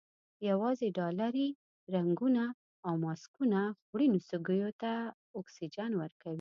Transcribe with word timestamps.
یوازې 0.49 0.87
ډالري 0.97 1.47
رنګونه 1.95 2.43
او 2.87 2.93
ماسکونه 3.05 3.59
خوړینو 3.83 4.19
سږیو 4.29 4.69
ته 4.81 4.91
اکسیجن 5.39 5.91
ورکوي. 6.01 6.29